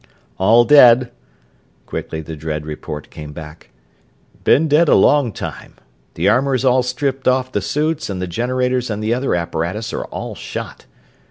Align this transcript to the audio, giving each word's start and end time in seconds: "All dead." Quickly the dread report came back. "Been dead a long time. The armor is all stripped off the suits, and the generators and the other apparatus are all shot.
"All 0.39 0.65
dead." 0.65 1.11
Quickly 1.85 2.21
the 2.21 2.35
dread 2.35 2.65
report 2.65 3.11
came 3.11 3.33
back. 3.33 3.69
"Been 4.43 4.67
dead 4.67 4.89
a 4.89 4.95
long 4.95 5.31
time. 5.31 5.75
The 6.15 6.27
armor 6.27 6.55
is 6.55 6.65
all 6.65 6.81
stripped 6.81 7.27
off 7.27 7.51
the 7.51 7.61
suits, 7.61 8.09
and 8.09 8.19
the 8.19 8.25
generators 8.25 8.89
and 8.89 9.03
the 9.03 9.13
other 9.13 9.35
apparatus 9.35 9.93
are 9.93 10.05
all 10.05 10.33
shot. 10.33 10.87